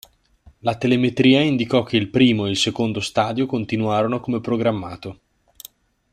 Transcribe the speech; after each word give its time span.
La 0.61 0.77
telemetria 0.79 1.41
indicò 1.41 1.83
che 1.83 1.95
il 1.95 2.09
primo 2.09 2.47
e 2.47 2.49
il 2.49 2.57
secondo 2.57 3.01
stadio 3.01 3.45
continuarono 3.45 4.19
come 4.19 4.41
programmato. 4.41 5.19